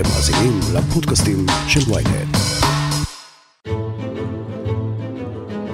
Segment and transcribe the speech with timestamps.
[0.00, 2.36] אתם מאזינים לפודקאסטים של ויינט.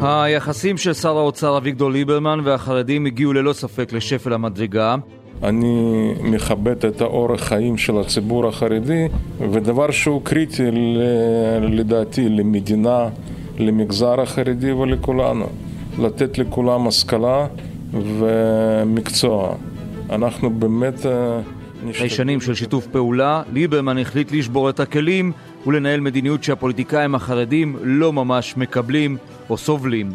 [0.03, 4.95] היחסים של שר האוצר אביגדור ליברמן והחרדים הגיעו ללא ספק לשפל המדרגה.
[5.43, 9.09] אני מכבד את האורח חיים של הציבור החרדי,
[9.53, 10.71] ודבר שהוא קריטי
[11.61, 13.09] לדעתי למדינה,
[13.59, 15.47] למגזר החרדי ולכולנו.
[15.99, 17.47] לתת לכולם השכלה
[17.93, 19.55] ומקצוע.
[20.11, 21.07] אנחנו באמת...
[21.93, 25.33] שנים של שיתוף פעולה, ליברמן החליט לשבור את הכלים
[25.67, 29.17] ולנהל מדיניות שהפוליטיקאים החרדים לא ממש מקבלים
[29.51, 30.13] או סובלים.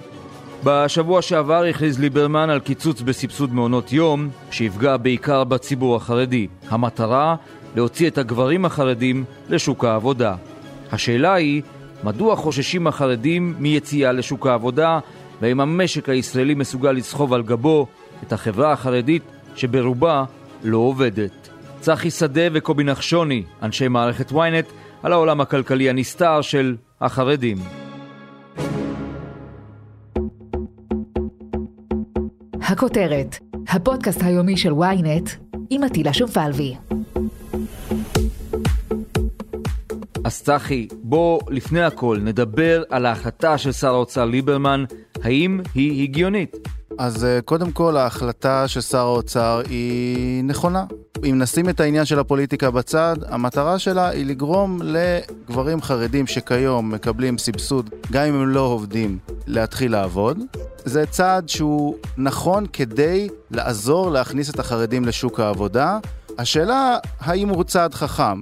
[0.64, 6.48] בשבוע שעבר הכריז ליברמן על קיצוץ בסבסוד מעונות יום, שיפגע בעיקר בציבור החרדי.
[6.70, 7.36] המטרה,
[7.76, 10.36] להוציא את הגברים החרדים לשוק העבודה.
[10.92, 11.62] השאלה היא,
[12.04, 15.00] מדוע חוששים החרדים מיציאה לשוק העבודה,
[15.42, 17.88] והאם המשק הישראלי מסוגל לסחוב על גבו
[18.24, 19.24] את החברה החרדית
[19.56, 20.24] שברובה
[20.64, 21.51] לא עובדת.
[21.82, 24.72] צחי שדה וקובי נחשוני, אנשי מערכת ynet,
[25.04, 27.58] על העולם הכלכלי הנסתר של החרדים.
[32.62, 35.30] הכותרת, הפודקאסט היומי של ynet
[35.70, 36.76] עם עטילה שומפלבי.
[40.24, 44.84] אז צחי, בוא לפני הכל נדבר על ההחלטה של שר האוצר ליברמן,
[45.24, 46.58] האם היא הגיונית?
[47.00, 50.86] אז אה, קודם כל ההחלטה של שר האוצר היא נכונה.
[51.30, 57.38] אם נשים את העניין של הפוליטיקה בצד, המטרה שלה היא לגרום לגברים חרדים שכיום מקבלים
[57.38, 60.40] סבסוד, גם אם הם לא עובדים, להתחיל לעבוד.
[60.86, 66.00] זה צעד שהוא נכון כדי לעזור להכניס את החרדים לשוק העבודה.
[66.38, 68.42] השאלה, האם הוא צעד חכם?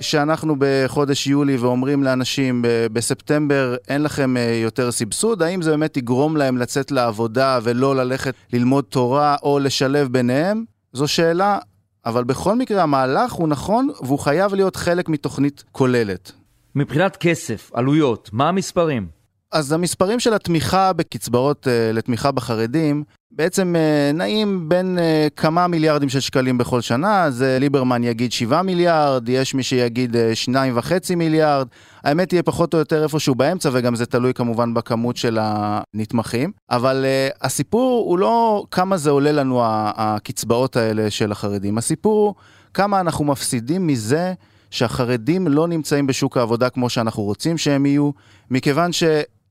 [0.00, 6.36] שאנחנו בחודש יולי ואומרים לאנשים בספטמבר אין לכם אה, יותר סבסוד, האם זה באמת יגרום
[6.36, 10.64] להם לצאת לעבודה ולא ללכת ללמוד תורה או לשלב ביניהם?
[10.92, 11.58] זו שאלה,
[12.06, 16.32] אבל בכל מקרה המהלך הוא נכון והוא חייב להיות חלק מתוכנית כוללת.
[16.74, 19.21] מבחינת כסף, עלויות, מה המספרים?
[19.52, 26.08] אז המספרים של התמיכה בקצבאות uh, לתמיכה בחרדים בעצם uh, נעים בין uh, כמה מיליארדים
[26.08, 30.16] של שקלים בכל שנה, זה ליברמן יגיד 7 מיליארד, יש מי שיגיד
[30.52, 31.68] 2.5 מיליארד,
[32.04, 37.04] האמת יהיה פחות או יותר איפשהו באמצע וגם זה תלוי כמובן בכמות של הנתמכים, אבל
[37.42, 42.34] הסיפור הוא לא כמה זה עולה לנו הקצבאות האלה של החרדים, הסיפור הוא
[42.74, 44.32] כמה אנחנו מפסידים מזה
[44.70, 48.10] שהחרדים לא נמצאים בשוק העבודה כמו שאנחנו רוצים שהם יהיו,
[48.50, 49.04] מכיוון ש...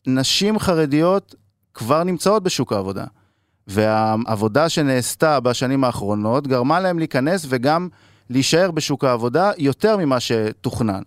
[0.07, 1.35] נשים חרדיות
[1.73, 3.05] כבר נמצאות בשוק העבודה.
[3.67, 7.87] והעבודה שנעשתה בשנים האחרונות גרמה להם להיכנס וגם
[8.29, 11.01] להישאר בשוק העבודה יותר ממה שתוכנן.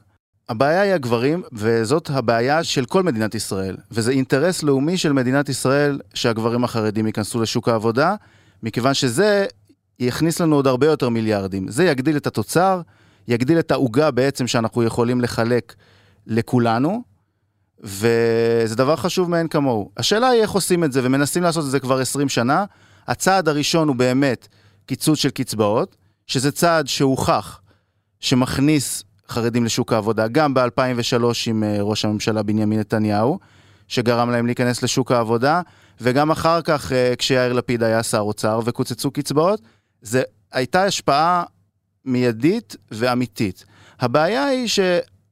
[0.48, 3.76] הבעיה היא הגברים, וזאת הבעיה של כל מדינת ישראל.
[3.90, 8.14] וזה אינטרס לאומי של מדינת ישראל שהגברים החרדים ייכנסו לשוק העבודה,
[8.62, 9.46] מכיוון שזה
[10.00, 11.68] יכניס לנו עוד הרבה יותר מיליארדים.
[11.68, 12.80] זה יגדיל את התוצר,
[13.28, 15.74] יגדיל את העוגה בעצם שאנחנו יכולים לחלק
[16.26, 17.02] לכולנו,
[17.80, 19.90] וזה דבר חשוב מאין כמוהו.
[19.96, 22.64] השאלה היא איך עושים את זה, ומנסים לעשות את זה כבר 20 שנה.
[23.06, 24.48] הצעד הראשון הוא באמת
[24.86, 25.96] קיצוץ של קצבאות,
[26.26, 27.60] שזה צעד שהוכח
[28.20, 33.38] שמכניס חרדים לשוק העבודה, גם ב-2003 עם אה, ראש הממשלה בנימין נתניהו,
[33.88, 35.60] שגרם להם להיכנס לשוק העבודה,
[36.00, 39.60] וגם אחר כך אה, כשיאיר לפיד היה שר אוצר וקוצצו קצבאות,
[40.02, 41.42] זה הייתה השפעה
[42.04, 43.64] מיידית ואמיתית.
[44.00, 44.80] הבעיה היא ש...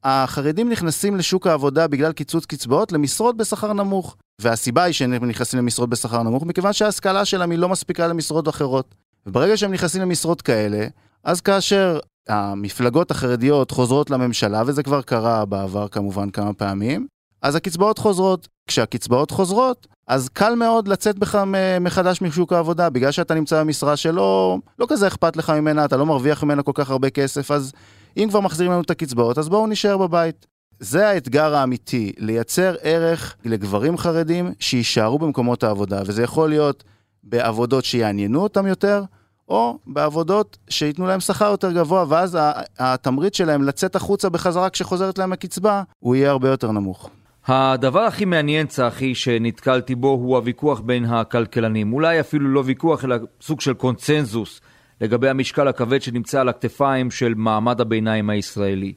[0.03, 4.15] החרדים נכנסים לשוק העבודה בגלל קיצוץ קצבאות למשרות בשכר נמוך.
[4.41, 8.95] והסיבה היא שהם נכנסים למשרות בשכר נמוך, מכיוון שההשכלה שלהם היא לא מספיקה למשרות אחרות.
[9.25, 10.87] וברגע שהם נכנסים למשרות כאלה,
[11.23, 11.99] אז כאשר
[12.29, 17.07] המפלגות החרדיות חוזרות לממשלה, וזה כבר קרה בעבר כמובן כמה פעמים,
[17.41, 18.47] אז הקצבאות חוזרות.
[18.67, 21.43] כשהקצבאות חוזרות, אז קל מאוד לצאת בך
[21.81, 26.05] מחדש משוק העבודה, בגלל שאתה נמצא במשרה שלא לא כזה אכפת לך ממנה, אתה לא
[26.05, 27.71] מרוויח ממנה כל כך הרבה כסף, אז
[28.17, 30.47] אם כבר מחזירים לנו את הקצבאות, אז בואו נשאר בבית.
[30.79, 36.83] זה האתגר האמיתי, לייצר ערך לגברים חרדים שיישארו במקומות העבודה, וזה יכול להיות
[37.23, 39.03] בעבודות שיעניינו אותם יותר,
[39.49, 42.37] או בעבודות שייתנו להם שכר יותר גבוה, ואז
[42.79, 47.09] התמריץ שלהם לצאת החוצה בחזרה כשחוזרת להם הקצבה, הוא יהיה הרבה יותר נמוך.
[47.47, 51.93] הדבר הכי מעניין, צחי, שנתקלתי בו הוא הוויכוח בין הכלכלנים.
[51.93, 54.61] אולי אפילו לא ויכוח, אלא סוג של קונצנזוס
[55.03, 58.93] לגבי המשקל הכבד שנמצא על הכתפיים של מעמד הביניים הישראלי.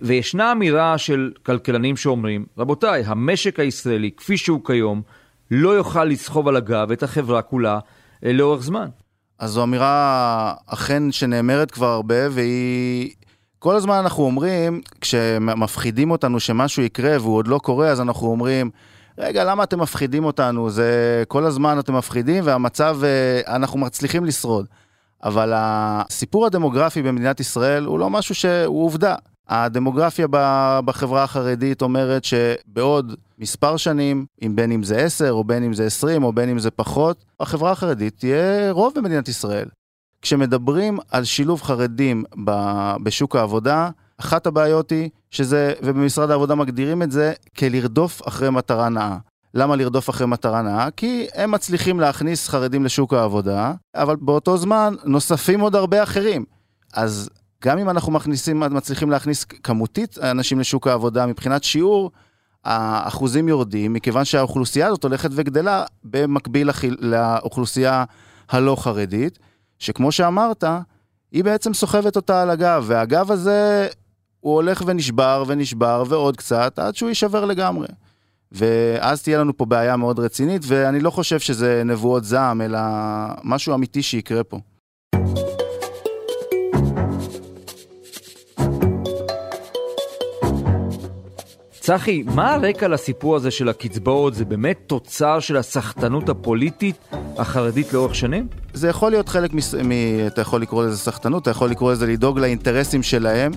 [0.00, 5.02] וישנה אמירה של כלכלנים שאומרים, רבותיי, המשק הישראלי, כפי שהוא כיום,
[5.50, 7.78] לא יוכל לסחוב על הגב את החברה כולה
[8.24, 8.88] אה, לאורך זמן.
[9.38, 13.10] אז זו אמירה אכן שנאמרת כבר הרבה, והיא...
[13.58, 18.70] כל הזמן אנחנו אומרים, כשמפחידים אותנו שמשהו יקרה והוא עוד לא קורה, אז אנחנו אומרים,
[19.18, 20.70] רגע, למה אתם מפחידים אותנו?
[20.70, 24.66] זה כל הזמן אתם מפחידים והמצב, אה, אנחנו מצליחים לשרוד.
[25.24, 29.14] אבל הסיפור הדמוגרפי במדינת ישראל הוא לא משהו שהוא עובדה.
[29.48, 30.26] הדמוגרפיה
[30.84, 35.86] בחברה החרדית אומרת שבעוד מספר שנים, אם בין אם זה 10 או בין אם זה
[35.86, 39.68] 20 או בין אם זה פחות, החברה החרדית תהיה רוב במדינת ישראל.
[40.22, 42.24] כשמדברים על שילוב חרדים
[43.02, 43.90] בשוק העבודה,
[44.20, 49.16] אחת הבעיות היא שזה, ובמשרד העבודה מגדירים את זה כלרדוף אחרי מטרה נאה.
[49.56, 50.90] למה לרדוף אחרי מטרה נאה?
[50.90, 56.44] כי הם מצליחים להכניס חרדים לשוק העבודה, אבל באותו זמן נוספים עוד הרבה אחרים.
[56.94, 57.30] אז
[57.64, 62.10] גם אם אנחנו מכניסים, מצליחים להכניס כמותית אנשים לשוק העבודה מבחינת שיעור,
[62.64, 68.04] האחוזים יורדים, מכיוון שהאוכלוסייה הזאת הולכת וגדלה במקביל לאוכלוסייה
[68.48, 69.38] הלא חרדית,
[69.78, 70.64] שכמו שאמרת,
[71.32, 73.88] היא בעצם סוחבת אותה על הגב, והגב הזה
[74.40, 77.86] הוא הולך ונשבר ונשבר ועוד קצת, עד שהוא יישבר לגמרי.
[78.52, 82.78] ואז תהיה לנו פה בעיה מאוד רצינית, ואני לא חושב שזה נבואות זעם, אלא
[83.44, 84.58] משהו אמיתי שיקרה פה.
[91.86, 94.34] צחי, מה הרקע לסיפור הזה של הקצבאות?
[94.34, 96.96] זה באמת תוצר של הסחטנות הפוליטית
[97.38, 98.48] החרדית לאורך שנים?
[98.74, 99.58] זה יכול להיות חלק מ...
[99.84, 99.92] מ...
[100.26, 103.52] אתה יכול לקרוא לזה סחטנות, אתה יכול לקרוא לזה לדאוג לאינטרסים שלהם.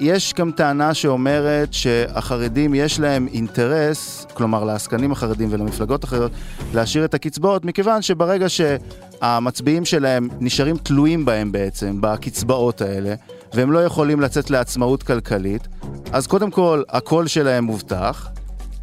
[0.00, 6.32] יש גם טענה שאומרת שהחרדים יש להם אינטרס, כלומר לעסקנים החרדים ולמפלגות אחרות,
[6.74, 13.14] להשאיר את הקצבאות, מכיוון שברגע שהמצביעים שלהם נשארים תלויים בהם בעצם, בקצבאות האלה,
[13.54, 15.68] והם לא יכולים לצאת לעצמאות כלכלית,
[16.12, 18.28] אז קודם כל, הקול שלהם מובטח,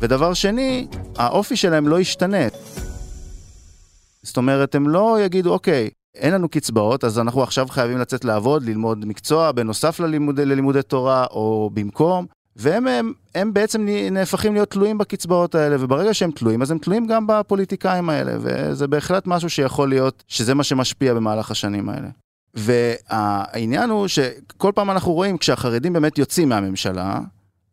[0.01, 0.87] ודבר שני,
[1.17, 2.47] האופי שלהם לא ישתנה.
[4.23, 8.63] זאת אומרת, הם לא יגידו, אוקיי, אין לנו קצבאות, אז אנחנו עכשיו חייבים לצאת לעבוד,
[8.63, 12.25] ללמוד מקצוע, בנוסף ללימוד, ללימודי תורה או במקום,
[12.55, 17.07] והם הם, הם בעצם נהפכים להיות תלויים בקצבאות האלה, וברגע שהם תלויים, אז הם תלויים
[17.07, 22.07] גם בפוליטיקאים האלה, וזה בהחלט משהו שיכול להיות שזה מה שמשפיע במהלך השנים האלה.
[22.53, 27.19] והעניין הוא שכל פעם אנחנו רואים, כשהחרדים באמת יוצאים מהממשלה,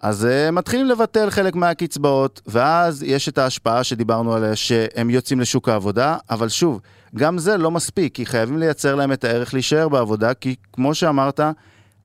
[0.03, 5.69] אז הם מתחילים לבטל חלק מהקצבאות, ואז יש את ההשפעה שדיברנו עליה, שהם יוצאים לשוק
[5.69, 6.81] העבודה, אבל שוב,
[7.17, 11.41] גם זה לא מספיק, כי חייבים לייצר להם את הערך להישאר בעבודה, כי כמו שאמרת,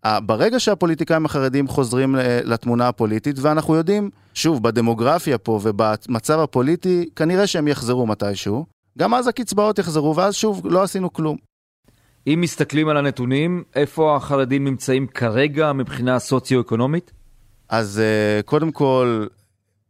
[0.06, 7.68] ברגע שהפוליטיקאים החרדים חוזרים לתמונה הפוליטית, ואנחנו יודעים, שוב, בדמוגרפיה פה ובמצב הפוליטי, כנראה שהם
[7.68, 8.66] יחזרו מתישהו,
[8.98, 11.38] גם אז הקצבאות יחזרו, ואז שוב, לא עשינו כלום.
[12.28, 17.17] אם מסתכלים על הנתונים, איפה החרדים נמצאים כרגע מבחינה סוציו-אקונומית?
[17.70, 19.26] אז uh, קודם כל,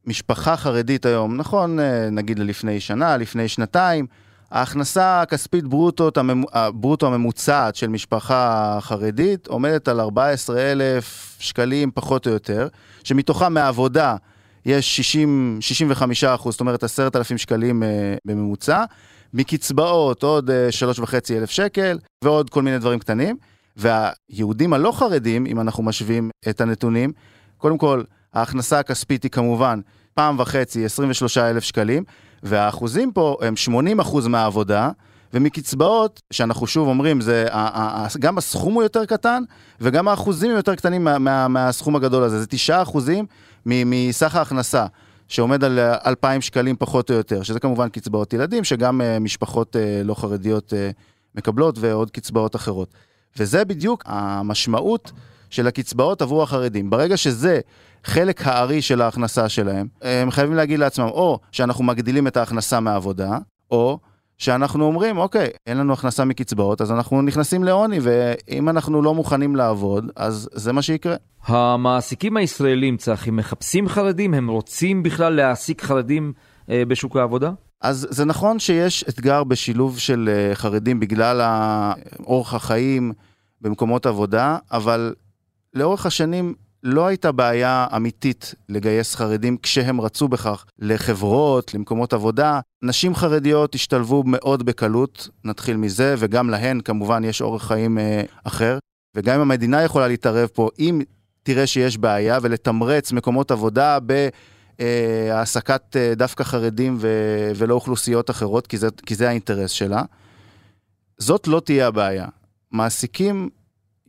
[0.06, 1.82] משפחה חרדית היום, נכון, uh,
[2.12, 4.06] נגיד לפני שנה, לפני שנתיים,
[4.52, 6.12] ההכנסה הכספית ברוטו,
[6.54, 12.68] הברוטו הממוצעת של משפחה חרדית עומדת על 14,000 שקלים פחות או יותר,
[13.04, 14.16] שמתוכם מעבודה
[14.66, 17.84] יש 60, 65 אחוז, זאת אומרת 10,000 שקלים
[18.26, 18.84] בממוצע,
[19.34, 23.38] מקצבאות עוד 3,500 שקל ועוד כל מיני דברים קטנים.
[23.78, 27.12] והיהודים הלא חרדים, אם אנחנו משווים את הנתונים,
[27.58, 29.80] קודם כל, ההכנסה הכספית היא כמובן
[30.14, 32.04] פעם וחצי 23,000 שקלים,
[32.44, 34.90] והאחוזים פה הם 80 אחוז מהעבודה,
[35.34, 37.48] ומקצבאות, שאנחנו שוב אומרים, זה,
[38.20, 39.44] גם הסכום הוא יותר קטן,
[39.82, 43.26] וגם האחוזים הם יותר קטנים מה, מה, מהסכום הגדול הזה, זה 9 אחוזים
[43.66, 44.86] מסך ההכנסה.
[45.28, 49.80] שעומד על 2,000 שקלים פחות או יותר, שזה כמובן קצבאות ילדים, שגם uh, משפחות uh,
[50.04, 50.76] לא חרדיות uh,
[51.36, 52.94] מקבלות, ועוד קצבאות אחרות.
[53.38, 55.12] וזה בדיוק המשמעות
[55.50, 56.90] של הקצבאות עבור החרדים.
[56.90, 57.60] ברגע שזה
[58.04, 63.38] חלק הארי של ההכנסה שלהם, הם חייבים להגיד לעצמם, או שאנחנו מגדילים את ההכנסה מעבודה,
[63.72, 64.00] או
[64.38, 69.56] שאנחנו אומרים, אוקיי, אין לנו הכנסה מקצבאות, אז אנחנו נכנסים לעוני, ואם אנחנו לא מוכנים
[69.56, 71.16] לעבוד, אז זה מה שיקרה.
[71.46, 74.34] המעסיקים הישראלים, צחי, מחפשים חרדים?
[74.34, 76.34] הם רוצים בכלל להעסיק חרדים
[76.70, 77.52] אה, בשוק העבודה?
[77.82, 81.42] אז זה נכון שיש אתגר בשילוב של אה, חרדים בגלל
[82.20, 83.14] אורח החיים
[83.62, 85.14] במקומות עבודה, אבל
[85.78, 86.54] לאורך השנים
[86.84, 92.60] לא הייתה בעיה אמיתית לגייס חרדים כשהם רצו בכך לחברות, למקומות עבודה.
[92.82, 98.78] נשים חרדיות השתלבו מאוד בקלות, נתחיל מזה, וגם להן כמובן יש אורח חיים אה, אחר.
[99.16, 101.02] וגם אם המדינה יכולה להתערב פה, אם
[101.44, 103.98] תראה שיש בעיה ולתמרץ מקומות עבודה
[104.80, 110.04] בהעסקת אה, דווקא חרדים ו- ולא אוכלוסיות אחרות, כי זה, כי זה האינטרס שלה,
[111.18, 112.28] זאת לא תהיה הבעיה.
[112.72, 113.50] מעסיקים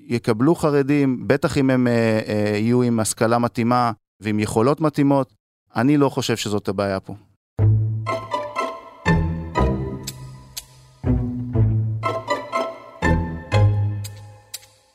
[0.09, 5.33] יקבלו חרדים, בטח אם הם אה, אה, יהיו עם השכלה מתאימה ועם יכולות מתאימות.
[5.77, 7.15] אני לא חושב שזאת הבעיה פה.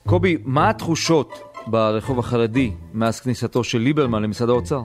[0.07, 1.33] קובי, מה התחושות
[1.67, 4.81] ברחוב החרדי מאז כניסתו של ליברמן למשרד האוצר?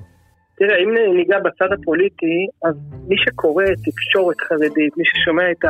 [0.57, 2.75] תראה, אם ניגע בצד הפוליטי, אז
[3.09, 5.65] מי שקורא תקשורת חרדית, מי ששומע את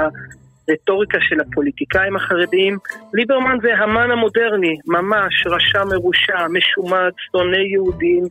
[0.68, 2.78] הרטוריקה של הפוליטיקאים החרדיים.
[3.14, 8.24] ליברמן זה המן המודרני, ממש רשע מרושע, משומד, שונא יהודים,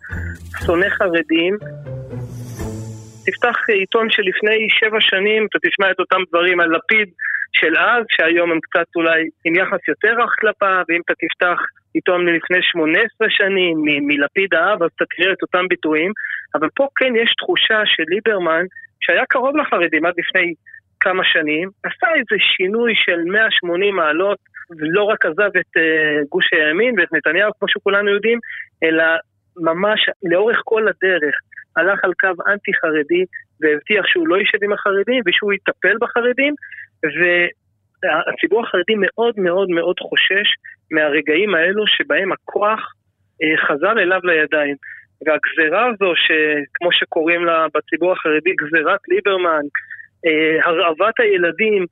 [0.66, 1.58] שונא חרדים.
[3.26, 7.10] תפתח עיתון שלפני שבע שנים, אתה תשמע את אותם דברים על לפיד
[7.52, 11.60] של אז, שהיום הם קצת אולי עם יחס יותר רך כלפיו, ואם אתה תפתח
[11.94, 13.76] עיתון מלפני 18 שנים,
[14.08, 16.12] מלפיד האב, אז אתה את אותם ביטויים,
[16.56, 18.66] אבל פה כן יש תחושה של ליברמן,
[19.02, 20.54] שהיה קרוב לחרדים עד לפני
[21.00, 24.38] כמה שנים, עשה איזה שינוי של 180 מעלות,
[24.78, 28.40] ולא רק עזב את uh, גוש הימין ואת נתניהו, כמו שכולנו יודעים,
[28.84, 29.04] אלא
[29.58, 31.36] ממש לאורך כל הדרך
[31.78, 33.24] הלך על קו אנטי-חרדי
[33.62, 36.54] והבטיח שהוא לא יישב עם החרדים ושהוא יטפל בחרדים,
[37.04, 40.48] והציבור החרדי מאוד מאוד מאוד חושש
[40.92, 44.76] מהרגעים האלו שבהם הכוח uh, חזר אליו לידיים.
[45.26, 49.66] והגזרה הזו, שכמו שקוראים לה בציבור החרדי, גזירת ליברמן,
[50.64, 51.86] הרעבת הילדים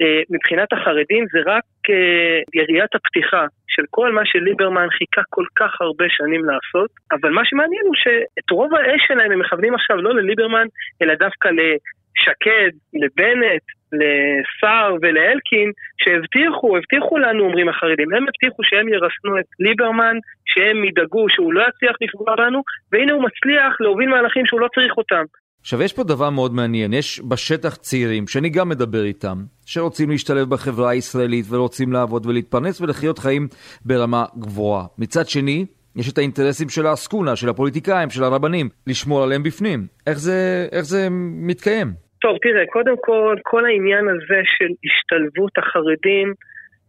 [0.00, 5.80] אה, מבחינת החרדים זה רק אה, יריית הפתיחה של כל מה שליברמן חיכה כל כך
[5.80, 10.14] הרבה שנים לעשות, אבל מה שמעניין הוא שאת רוב האש שלהם הם מכוונים עכשיו לא
[10.14, 10.66] לליברמן,
[11.02, 15.70] אלא דווקא לשקד, לבנט, לסער ולאלקין,
[16.02, 21.62] שהבטיחו, הבטיחו לנו, אומרים החרדים, הם הבטיחו שהם ירסנו את ליברמן, שהם ידאגו שהוא לא
[21.68, 25.24] יצליח לפגוע בנו, והנה הוא מצליח להוביל מהלכים שהוא לא צריך אותם.
[25.62, 30.48] עכשיו יש פה דבר מאוד מעניין, יש בשטח צעירים, שאני גם מדבר איתם, שרוצים להשתלב
[30.50, 33.48] בחברה הישראלית ורוצים לעבוד ולהתפרנס ולחיות חיים
[33.86, 34.84] ברמה גבוהה.
[34.98, 35.66] מצד שני,
[35.96, 39.80] יש את האינטרסים של העסקונה, של הפוליטיקאים, של הרבנים, לשמור עליהם בפנים.
[40.06, 41.08] איך זה, איך זה
[41.48, 41.88] מתקיים?
[42.20, 46.28] טוב, תראה, קודם כל, כל העניין הזה של השתלבות החרדים,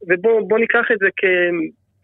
[0.08, 1.24] ובואו ניקח את זה כ,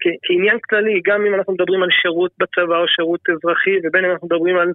[0.01, 4.11] כ, כעניין כללי, גם אם אנחנו מדברים על שירות בצבא או שירות אזרחי, ובין אם
[4.11, 4.71] אנחנו מדברים על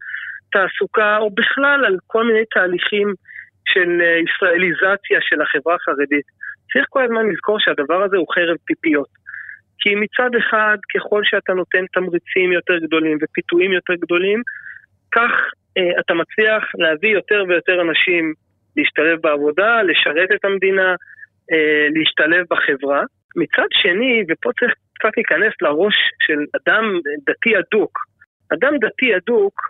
[0.53, 3.15] תעסוקה, או בכלל על כל מיני תהליכים
[3.69, 6.27] של אה, ישראליזציה של החברה החרדית.
[6.73, 9.09] צריך כל הזמן לזכור שהדבר הזה הוא חרב פיפיות.
[9.79, 14.43] כי מצד אחד, ככל שאתה נותן תמריצים יותר גדולים ופיתויים יותר גדולים,
[15.13, 15.31] כך
[15.77, 18.35] אה, אתה מצליח להביא יותר ויותר אנשים
[18.77, 20.95] להשתלב בעבודה, לשרת את המדינה,
[21.53, 23.03] אה, להשתלב בחברה.
[23.37, 25.95] מצד שני, ופה צריך קצת להיכנס לראש
[26.27, 26.85] של אדם
[27.27, 27.99] דתי אדוק,
[28.53, 29.61] אדם דתי אדוק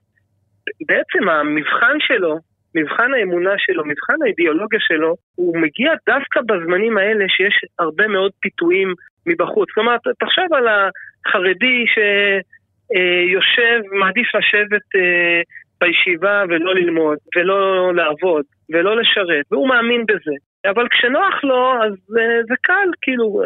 [0.88, 2.38] בעצם המבחן שלו,
[2.74, 8.94] מבחן האמונה שלו, מבחן האידיאולוגיה שלו, הוא מגיע דווקא בזמנים האלה שיש הרבה מאוד פיתויים
[9.26, 9.70] מבחוץ.
[9.70, 15.40] כלומר, תחשוב על החרדי שיושב, מעדיף לשבת אה,
[15.80, 20.36] בישיבה ולא ללמוד, ולא לעבוד, ולא לשרת, והוא מאמין בזה.
[20.70, 23.42] אבל כשנוח לו, אז אה, זה קל, כאילו,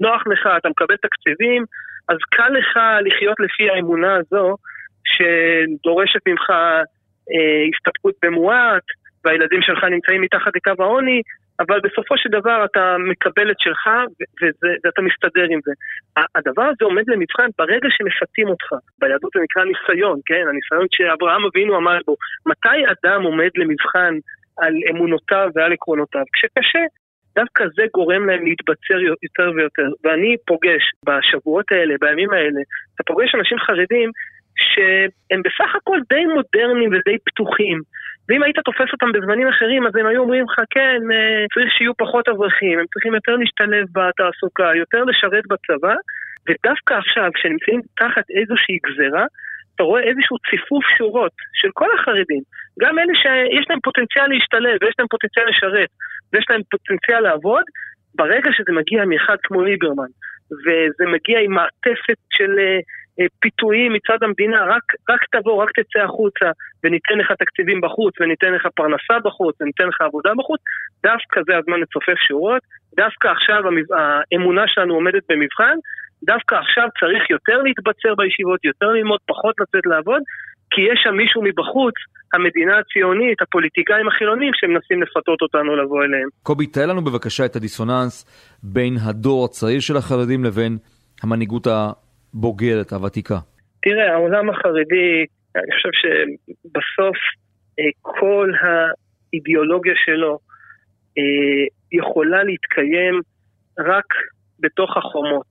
[0.00, 1.64] נוח לך, אתה מקבל תקציבים,
[2.08, 4.56] אז קל לך לחיות לפי האמונה הזו,
[5.14, 8.84] שדורשת ממך אה, הסתפקות במועט,
[9.24, 11.22] והילדים שלך נמצאים מתחת לקו העוני,
[11.60, 13.90] אבל בסופו של דבר אתה מקבל את שלך
[14.42, 15.72] וזה, ואתה מסתדר עם זה.
[16.34, 18.68] הדבר הזה עומד למבחן ברגע שמפתים אותך.
[18.98, 20.44] ביהדות זה נקרא ניסיון, כן?
[20.48, 22.16] הניסיון שאברהם אבינו אמר בו.
[22.46, 24.14] מתי אדם עומד למבחן
[24.58, 26.24] על אמונותיו ועל עקרונותיו?
[26.32, 26.84] כשקשה.
[27.38, 29.88] דווקא זה גורם להם להתבצר יותר ויותר.
[30.04, 32.60] ואני פוגש בשבועות האלה, בימים האלה,
[32.94, 34.10] אתה פוגש אנשים חרדים
[34.58, 37.78] שהם בסך הכל די מודרניים ודי פתוחים.
[38.28, 41.94] ואם היית תופס אותם בזמנים אחרים, אז הם היו אומרים לך, כן, אה, צריך שיהיו
[41.94, 45.94] פחות אברכים, הם צריכים יותר להשתלב בתעסוקה, יותר לשרת בצבא,
[46.48, 49.24] ודווקא עכשיו, כשנמצאים תחת איזושהי גזרה,
[49.74, 52.42] אתה רואה איזשהו ציפוף שורות של כל החרדים,
[52.80, 55.90] גם אלה שיש להם פוטנציאל להשתלב, ויש להם פוטנציאל לשרת,
[56.32, 57.64] ויש להם פוטנציאל לעבוד,
[58.14, 60.12] ברגע שזה מגיע מאחד כמו ליברמן,
[60.62, 62.78] וזה מגיע עם מעטפת של אה,
[63.40, 66.46] פיתויים מצד המדינה, רק, רק תבוא, רק תצא החוצה
[66.84, 70.60] וניתן לך תקציבים בחוץ וניתן לך פרנסה בחוץ וניתן לך עבודה בחוץ,
[71.02, 72.62] דווקא זה הזמן לצופף שורות,
[72.96, 73.62] דווקא עכשיו
[73.98, 75.76] האמונה שלנו עומדת במבחן,
[76.22, 80.22] דווקא עכשיו צריך יותר להתבצר בישיבות, יותר ללמוד, פחות לצאת לעבוד,
[80.70, 81.94] כי יש שם מישהו מבחוץ,
[82.34, 86.28] המדינה הציונית, הפוליטיקאים החילונים, שמנסים לפתות אותנו לבוא אליהם.
[86.42, 88.14] קובי, תאר לנו בבקשה את הדיסוננס
[88.62, 90.78] בין הדור הצעיר של החרדים לבין
[91.22, 91.66] המנהיגות
[92.34, 93.38] הבוגרת, הוותיקה?
[93.82, 97.16] תראה, העולם החרדי, אני חושב שבסוף
[97.78, 100.38] אה, כל האידיאולוגיה שלו
[101.18, 103.20] אה, יכולה להתקיים
[103.78, 104.06] רק
[104.60, 105.46] בתוך החומות.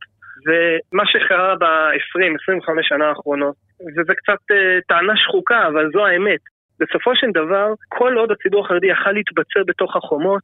[0.46, 3.56] ומה שקרה ב-20-25 שנה האחרונות,
[3.98, 6.40] וזה קצת אה, טענה שחוקה, אבל זו האמת.
[6.80, 10.44] בסופו של דבר, כל עוד הציבור החרדי יכל להתבצר בתוך החומות,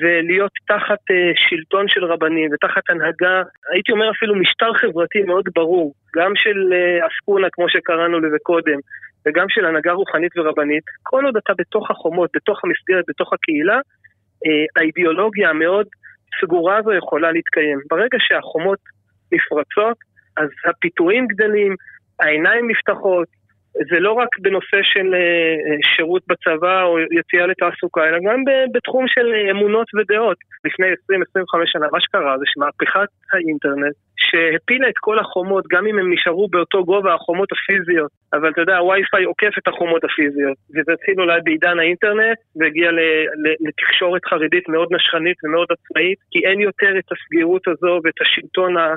[0.00, 1.14] ולהיות תחת uh,
[1.48, 3.42] שלטון של רבנים ותחת הנהגה,
[3.72, 6.72] הייתי אומר אפילו משטר חברתי מאוד ברור, גם של
[7.06, 8.78] עסקונה כמו שקראנו לזה קודם,
[9.26, 13.78] וגם של הנהגה רוחנית ורבנית, כל עוד אתה בתוך החומות, בתוך המסגרת, בתוך הקהילה,
[14.76, 15.86] האידיאולוגיה המאוד
[16.40, 17.78] סגורה הזו יכולה להתקיים.
[17.90, 18.78] ברגע שהחומות
[19.32, 19.96] נפרצות,
[20.36, 21.74] אז הפיתויים גדלים,
[22.20, 23.28] העיניים נפתחות,
[23.90, 29.26] זה לא רק בנושא של אה, שירות בצבא או יציאה לתעסוקה, אלא גם בתחום של
[29.50, 30.36] אמונות ודעות.
[30.64, 30.92] לפני 20-25
[31.66, 36.84] שנה, מה שקרה זה שמהפכת האינטרנט, שהפילה את כל החומות, גם אם הם נשארו באותו
[36.84, 40.56] גובה החומות הפיזיות, אבל אתה יודע, הווי-פיי עוקף את החומות הפיזיות.
[40.70, 42.90] וזה התחיל אולי בעידן האינטרנט, והגיע
[43.66, 48.94] לתקשורת חרדית מאוד נשכנית ומאוד עצמאית, כי אין יותר את הסגירות הזו ואת השלטון ה...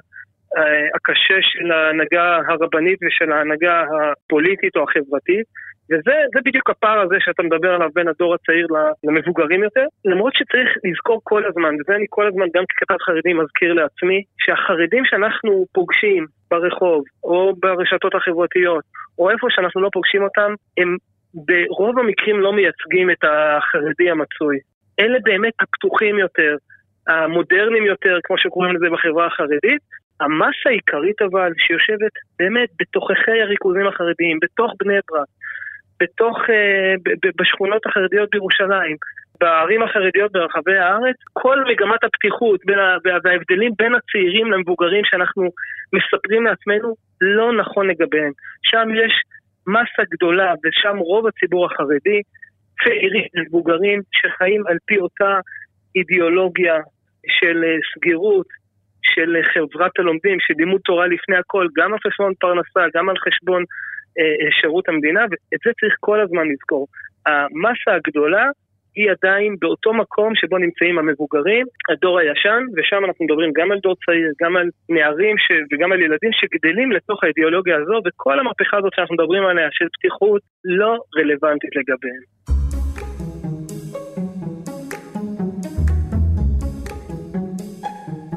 [0.58, 5.46] אה, הקשה של ההנהגה הרבנית ושל ההנהגה הפוליטית או החברתית.
[5.92, 8.68] וזה בדיוק הפער הזה שאתה מדבר עליו בין הדור הצעיר
[9.04, 9.86] למבוגרים יותר.
[10.06, 15.06] למרות שצריך לזכור כל הזמן, וזה אני כל הזמן גם ככתב חרדי מזכיר לעצמי, שהחרדים
[15.06, 18.84] שאנחנו פוגשים ברחוב, או ברשתות החברתיות,
[19.20, 20.98] או איפה שאנחנו לא פוגשים אותם, הם
[21.34, 24.58] ברוב המקרים לא מייצגים את החרדי המצוי.
[25.00, 26.56] אלה באמת הפתוחים יותר,
[27.08, 29.82] המודרניים יותר, כמו שקוראים לזה בחברה החרדית,
[30.22, 35.28] המסה העיקרית אבל שיושבת באמת בתוככי הריכוזים החרדיים, בתוך בני ברק,
[36.00, 36.94] בתוך, אה,
[37.40, 38.96] בשכונות החרדיות בירושלים,
[39.40, 42.60] בערים החרדיות ברחבי הארץ, כל מגמת הפתיחות
[43.24, 45.44] וההבדלים בין הצעירים למבוגרים שאנחנו
[45.94, 48.32] מספרים לעצמנו לא נכון לגביהם.
[48.64, 49.14] שם יש
[49.68, 52.22] מסה גדולה ושם רוב הציבור החרדי,
[52.84, 55.40] צעירים ומבוגרים שחיים על פי אותה
[55.96, 56.76] אידיאולוגיה
[57.28, 58.48] של אה, סגירות,
[59.16, 63.64] של חברת הלומדים, שלימוד תורה לפני הכל, גם על חשבון פרנסה, גם על חשבון
[64.20, 66.88] אה, אה, שירות המדינה, ואת זה צריך כל הזמן לזכור.
[67.26, 68.46] המסה הגדולה
[68.96, 73.96] היא עדיין באותו מקום שבו נמצאים המבוגרים, הדור הישן, ושם אנחנו מדברים גם על דור
[74.06, 75.52] צעיר, גם על נערים ש...
[75.72, 80.42] וגם על ילדים שגדלים לתוך האידיאולוגיה הזו, וכל המהפכה הזאת שאנחנו מדברים עליה של פתיחות
[80.66, 82.61] לא רלוונטית לגביהם.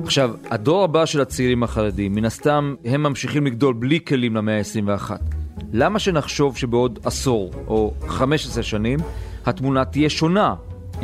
[0.05, 5.11] עכשיו, הדור הבא של הצעירים החרדים, מן הסתם הם ממשיכים לגדול בלי כלים למאה ה-21.
[5.73, 8.99] למה שנחשוב שבעוד עשור או 15 שנים
[9.47, 10.55] התמונה תהיה שונה,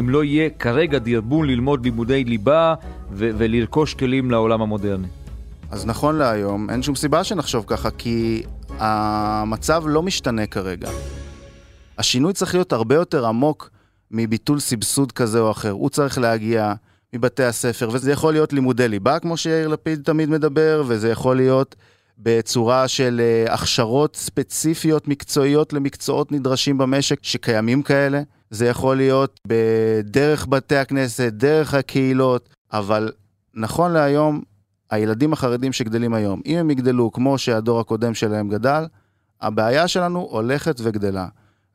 [0.01, 2.75] אם לא יהיה כרגע דרבון ללמוד לימודי ליבה
[3.13, 5.09] ו- ולרכוש כלים לעולם המודרני?
[5.71, 8.43] אז נכון להיום, אין שום סיבה שנחשוב ככה, כי
[8.79, 10.91] המצב לא משתנה כרגע.
[11.99, 13.71] השינוי צריך להיות הרבה יותר עמוק
[14.11, 15.71] מביטול סבסוד כזה או אחר.
[15.71, 16.75] הוא צריך להגיע
[17.15, 21.77] מבתי הספר, וזה יכול להיות לימודי ליבה, כמו שיאיר לפיד תמיד מדבר, וזה יכול להיות
[22.19, 28.23] בצורה של uh, הכשרות ספציפיות מקצועיות למקצועות נדרשים במשק, שקיימים כאלה.
[28.51, 33.13] זה יכול להיות בדרך בתי הכנסת, דרך הקהילות, אבל
[33.55, 34.43] נכון להיום,
[34.91, 38.87] הילדים החרדים שגדלים היום, אם הם יגדלו כמו שהדור הקודם שלהם גדל,
[39.41, 41.27] הבעיה שלנו הולכת וגדלה.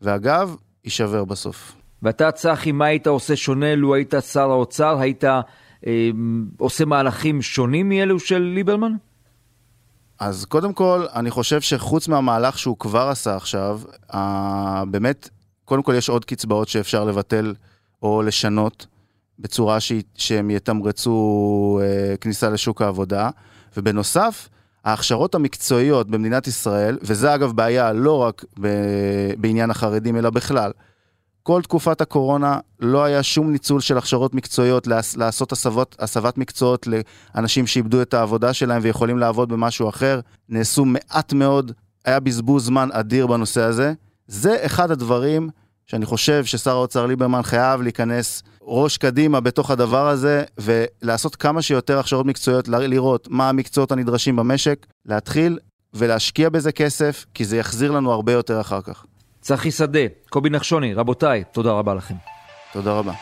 [0.02, 1.85] ואגב, יישבר בסוף.
[2.06, 5.00] ואתה, צחי, מה היית עושה שונה לו היית שר האוצר?
[5.00, 5.42] היית אה,
[6.58, 8.92] עושה מהלכים שונים מאלו של ליברמן?
[10.20, 13.82] אז קודם כל, אני חושב שחוץ מהמהלך שהוא כבר עשה עכשיו,
[14.14, 15.30] אה, באמת,
[15.66, 17.54] קודם כל יש עוד קצבאות שאפשר לבטל
[18.04, 18.88] או לשנות
[19.40, 19.92] בצורה ש...
[20.16, 23.30] שהם יתמרצו אה, כניסה לשוק העבודה.
[23.78, 24.50] ובנוסף,
[24.86, 28.68] ההכשרות המקצועיות במדינת ישראל, וזה אגב בעיה לא רק ב...
[29.38, 30.72] בעניין החרדים, אלא בכלל,
[31.48, 36.88] כל תקופת הקורונה לא היה שום ניצול של הכשרות מקצועיות לעשות הסבות, הסבת מקצועות
[37.36, 40.20] לאנשים שאיבדו את העבודה שלהם ויכולים לעבוד במשהו אחר.
[40.50, 41.72] נעשו מעט מאוד,
[42.06, 43.94] היה בזבוז זמן אדיר בנושא הזה.
[44.28, 45.50] זה אחד הדברים
[45.86, 52.00] שאני חושב ששר האוצר ליברמן חייב להיכנס ראש קדימה בתוך הדבר הזה ולעשות כמה שיותר
[52.00, 55.60] הכשרות מקצועיות, לראות מה המקצועות הנדרשים במשק, להתחיל
[55.94, 59.06] ולהשקיע בזה כסף, כי זה יחזיר לנו הרבה יותר אחר כך.
[59.46, 62.14] צחי שדה, קובי נחשוני, רבותיי, תודה רבה לכם.
[62.74, 63.14] תודה רבה.